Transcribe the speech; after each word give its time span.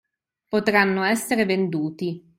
potranno 0.47 1.03
essere 1.03 1.45
venduti. 1.45 2.27